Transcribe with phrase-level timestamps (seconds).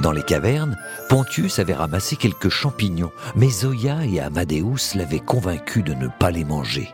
[0.00, 0.76] Dans les cavernes,
[1.08, 6.44] Pontius avait ramassé quelques champignons, mais Zoya et Amadeus l'avaient convaincu de ne pas les
[6.44, 6.92] manger.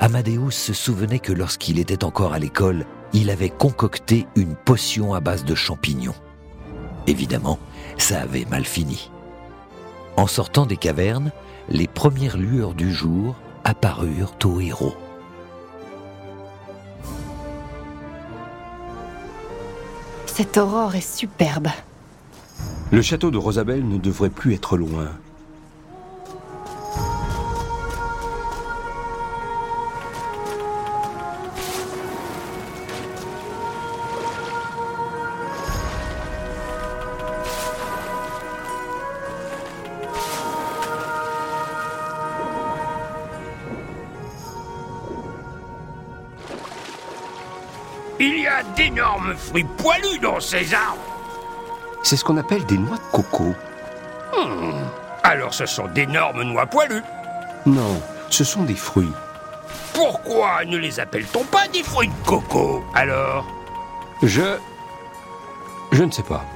[0.00, 5.20] Amadeus se souvenait que lorsqu'il était encore à l'école, il avait concocté une potion à
[5.20, 6.14] base de champignons.
[7.06, 7.58] Évidemment,
[7.96, 9.10] ça avait mal fini.
[10.16, 11.32] En sortant des cavernes,
[11.68, 14.94] les premières lueurs du jour apparurent au héros.
[20.26, 21.68] Cette aurore est superbe.
[22.90, 25.08] Le château de Rosabelle ne devrait plus être loin.
[48.18, 51.17] Il y a d'énormes fruits poilus dans ces arbres.
[52.08, 53.54] C'est ce qu'on appelle des noix de coco.
[55.22, 57.02] Alors ce sont d'énormes noix poilues.
[57.66, 59.12] Non, ce sont des fruits.
[59.92, 62.82] Pourquoi ne les appelle-t-on pas des fruits de coco?
[62.94, 63.44] Alors?
[64.22, 64.56] Je...
[65.92, 66.46] Je ne sais pas.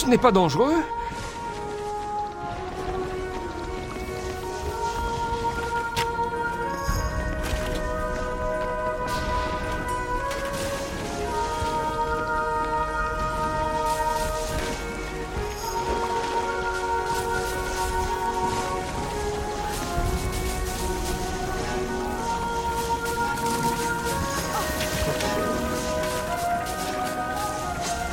[0.00, 0.82] Ce n'est pas dangereux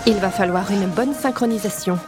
[0.09, 1.99] Il va falloir une bonne synchronisation.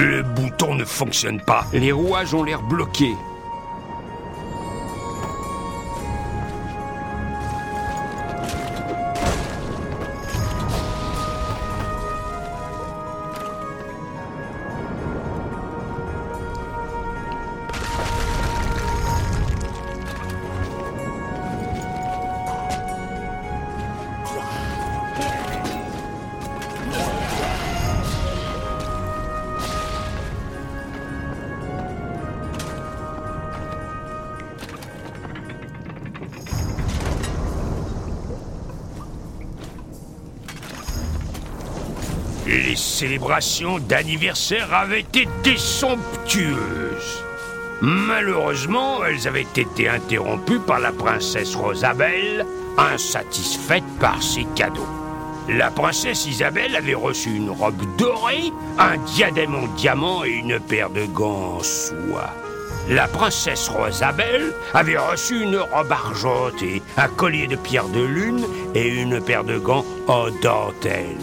[0.00, 1.66] Le bouton ne fonctionne pas.
[1.74, 3.16] Les rouages ont l'air bloqués.
[42.46, 47.24] Les célébrations d'anniversaire avaient été somptueuses.
[47.82, 52.46] Malheureusement, elles avaient été interrompues par la princesse Rosabelle,
[52.78, 54.88] insatisfaite par ses cadeaux.
[55.48, 60.90] La princesse Isabelle avait reçu une robe dorée, un diadème en diamant et une paire
[60.90, 62.34] de gants en soie.
[62.88, 68.44] La princesse Rosabelle avait reçu une robe argentée, un collier de pierre de lune
[68.74, 71.18] et une paire de gants en dentelle.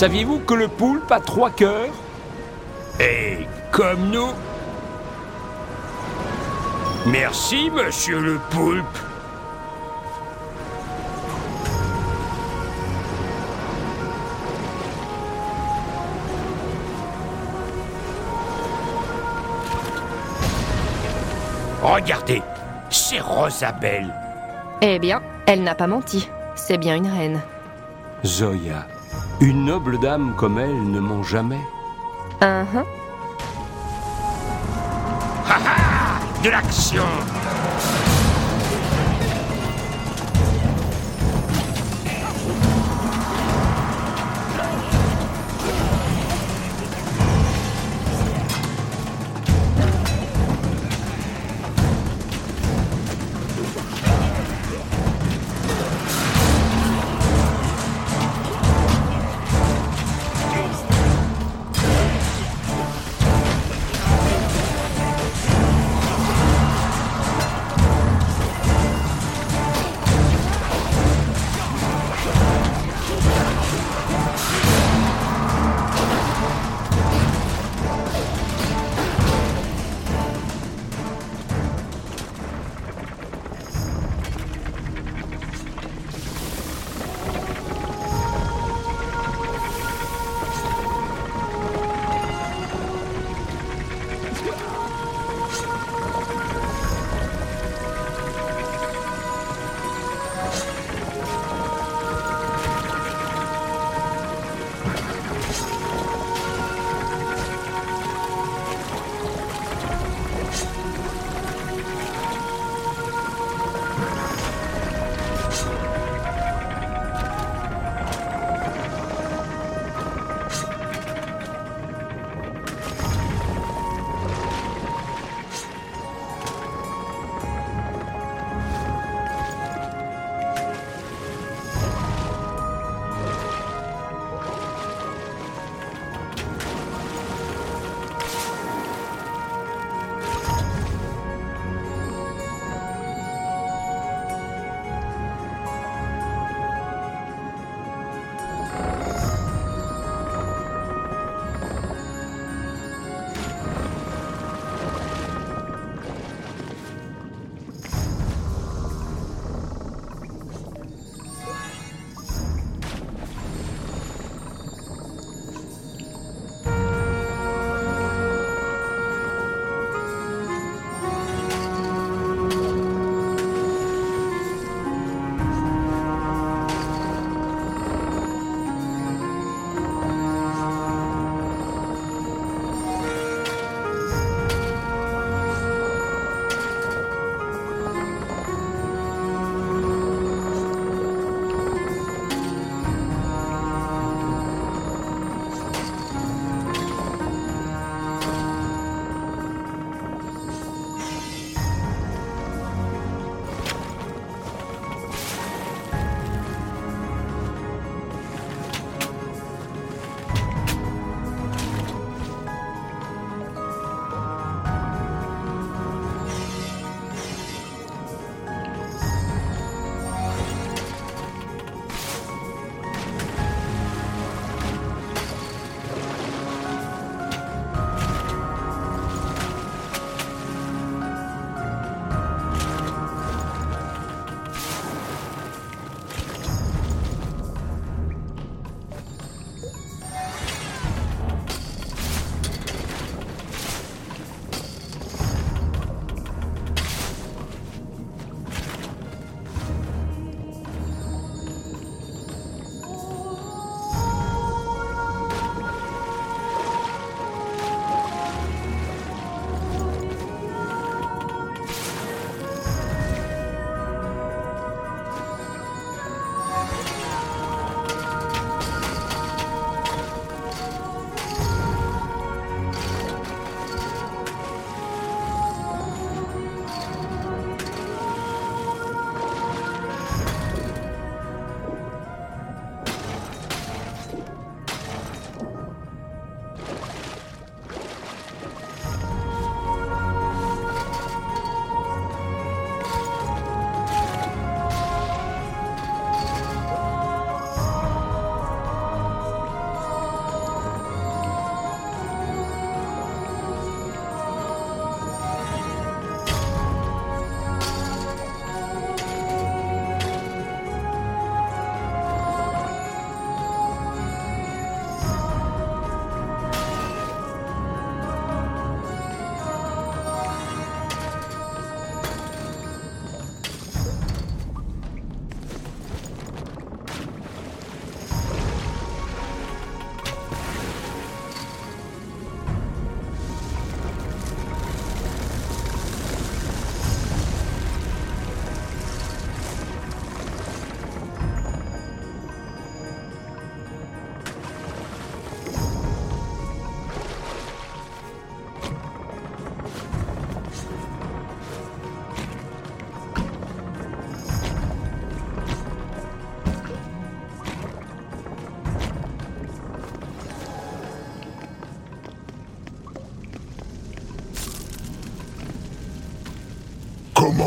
[0.00, 1.92] Saviez-vous que le poulpe a trois cœurs?
[2.98, 4.30] Et comme nous.
[7.06, 8.86] Merci, monsieur le poulpe.
[21.82, 22.40] Regardez,
[22.88, 24.14] c'est Rosabelle.
[24.80, 26.26] Eh bien, elle n'a pas menti.
[26.54, 27.42] C'est bien une reine.
[28.24, 28.86] Zoya,
[29.40, 31.60] une noble dame comme elle ne ment jamais.
[32.40, 32.84] Hein, hein.
[35.48, 37.04] Ha ha De l'action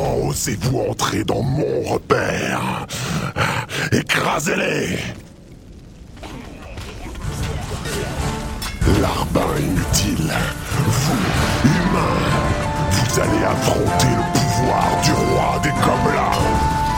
[0.03, 2.87] Comment osez-vous entrer dans mon repère?
[3.91, 4.99] Écrasez-les!
[9.01, 10.33] Larbin inutile,
[10.77, 11.13] vous,
[11.63, 12.23] humains,
[12.91, 16.41] vous allez affronter le pouvoir du roi des gobelins.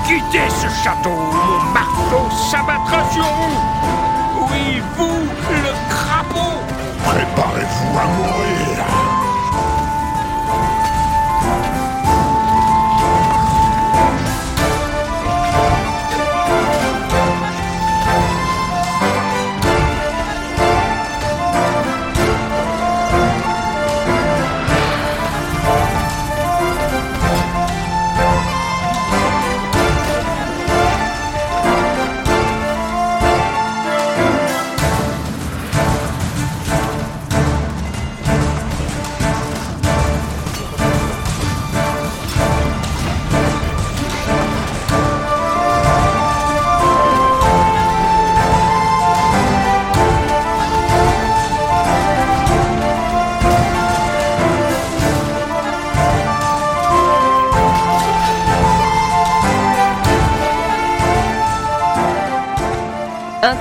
[0.08, 4.48] Quittez ce château, mon marteau s'abattra sur vous.
[4.50, 6.60] Oui, vous, le crapaud.
[7.04, 9.05] Préparez-vous à mourir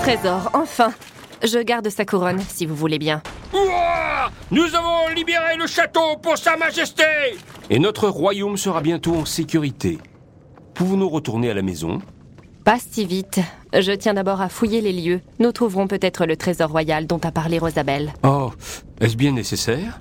[0.05, 0.93] trésor, enfin
[1.43, 3.23] Je garde sa couronne, si vous voulez bien.
[3.55, 7.05] Ouah Nous avons libéré le château pour Sa Majesté
[7.71, 9.99] Et notre royaume sera bientôt en sécurité.
[10.75, 12.03] Pouvons-nous retourner à la maison?
[12.65, 13.41] Pas si vite.
[13.73, 15.21] Je tiens d'abord à fouiller les lieux.
[15.39, 18.13] Nous trouverons peut-être le trésor royal dont a parlé Rosabelle.
[18.25, 18.53] Oh,
[19.01, 20.01] est-ce bien nécessaire?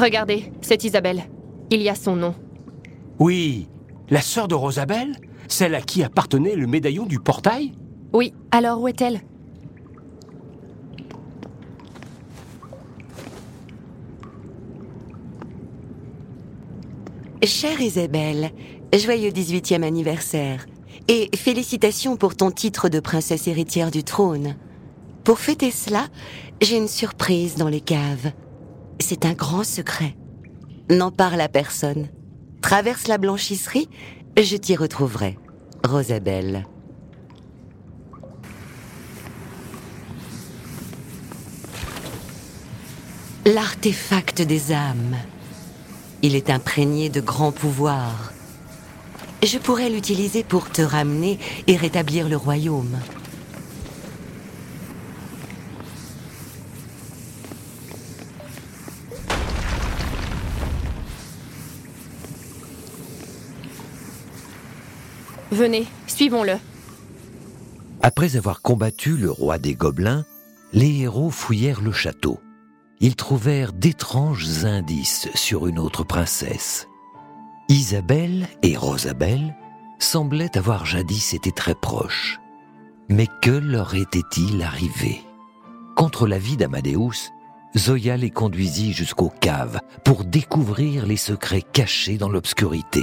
[0.00, 1.24] Regardez, c'est Isabelle.
[1.70, 2.34] Il y a son nom.
[3.18, 3.68] Oui,
[4.08, 5.12] la sœur de Rosabelle
[5.46, 7.72] Celle à qui appartenait le médaillon du portail?
[8.14, 9.20] Oui, alors où est-elle?
[17.42, 18.52] Chère Isabelle,
[18.94, 20.66] joyeux 18e anniversaire
[21.08, 24.56] et félicitations pour ton titre de princesse héritière du trône.
[25.24, 26.06] Pour fêter cela,
[26.62, 28.32] j'ai une surprise dans les caves.
[29.00, 30.14] C'est un grand secret.
[30.90, 32.08] N'en parle à personne.
[32.60, 33.88] Traverse la blanchisserie,
[34.36, 35.38] je t'y retrouverai.
[35.84, 36.66] Rosabelle.
[43.46, 45.16] L'artefact des âmes.
[46.22, 48.32] Il est imprégné de grands pouvoirs.
[49.42, 52.98] Je pourrais l'utiliser pour te ramener et rétablir le royaume.
[65.50, 66.54] Venez, suivons-le.
[68.02, 70.24] Après avoir combattu le roi des gobelins,
[70.72, 72.38] les héros fouillèrent le château.
[73.00, 76.86] Ils trouvèrent d'étranges indices sur une autre princesse.
[77.68, 79.56] Isabelle et Rosabelle
[79.98, 82.40] semblaient avoir jadis été très proches.
[83.08, 85.20] Mais que leur était-il arrivé?
[85.96, 87.32] Contre l'avis d'Amadeus,
[87.76, 93.02] Zoya les conduisit jusqu'aux caves pour découvrir les secrets cachés dans l'obscurité.